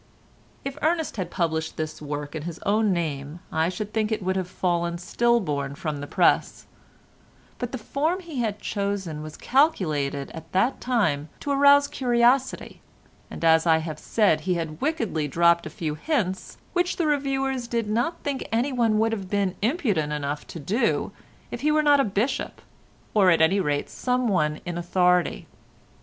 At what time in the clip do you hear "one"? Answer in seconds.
24.27-24.61